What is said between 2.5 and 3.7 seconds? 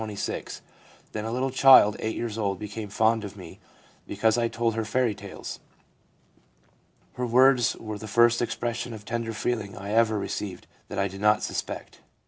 became fond of me